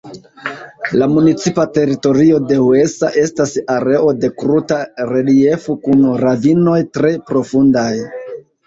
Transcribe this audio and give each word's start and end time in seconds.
La 1.01 1.07
municipa 1.15 1.65
teritorio 1.75 2.39
de 2.53 2.57
Huesa 2.69 3.11
estas 3.27 3.55
areo 3.77 4.09
de 4.25 4.33
kruta 4.41 4.81
reliefo 5.15 5.81
kun 5.87 6.05
ravinoj 6.27 6.79
tre 6.99 7.17
profundaj. 7.33 7.91